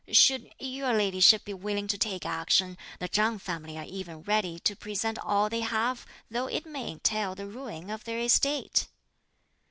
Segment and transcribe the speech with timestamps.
[0.11, 4.75] Should (your ladyship) be willing to take action, the Chang family are even ready to
[4.75, 8.87] present all they have, though it may entail the ruin of their estate."